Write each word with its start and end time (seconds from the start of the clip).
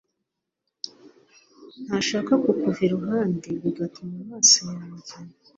ntashaka 1.85 2.31
kukuva 2.43 2.79
iruhande 2.87 3.47
bigatuma 3.63 4.13
amaso 4.23 4.59
yajye 4.75 5.15